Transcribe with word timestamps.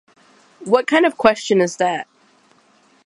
What 0.65 0.87
kind 0.87 1.05
of 1.05 1.15
question 1.19 1.61
is 1.61 1.75
that? 1.77 2.07